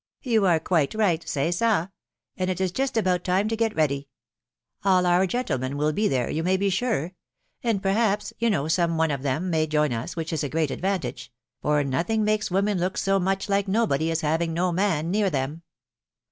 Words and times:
"You 0.23 0.47
are 0.47 0.59
quite 0.59 0.95
right.... 0.95 1.21
say 1.29 1.51
sa,•... 1.51 1.85
and 2.35 2.49
it 2.49 2.59
is 2.59 2.71
just 2.71 2.97
about 2.97 3.23
time 3.23 3.47
to 3.49 3.55
get 3.55 3.75
ready.•.. 3.75 4.07
All 4.89 5.05
our 5.05 5.27
gentlemen 5.27 5.77
will 5.77 5.93
be 5.93 6.07
there, 6.07 6.27
you 6.27 6.41
may 6.41 6.57
be 6.57 6.71
sure; 6.71 7.13
and 7.61 7.83
perhaps, 7.83 8.33
you 8.39 8.49
know, 8.49 8.67
some 8.67 8.97
one 8.97 9.11
of 9.11 9.21
them 9.21 9.51
may 9.51 9.67
join 9.67 9.93
us, 9.93 10.15
which 10.15 10.33
is 10.33 10.43
a 10.43 10.49
great 10.49 10.71
advantage,.... 10.71 11.31
for 11.61 11.83
nothing 11.83 12.23
makes 12.23 12.49
women 12.49 12.79
look 12.79 12.97
so 12.97 13.19
much 13.19 13.47
like 13.47 13.67
nobody 13.67 14.09
as 14.09 14.21
having 14.21 14.55
no 14.55 14.71
man 14.71 15.11
near 15.11 15.29
them 15.29 15.61